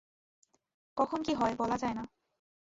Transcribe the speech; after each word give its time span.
কখন 0.97 1.19
কী 1.23 1.33
হয়, 1.33 1.55
বলা 1.55 1.77
যায় 1.77 1.95
না। 1.95 2.03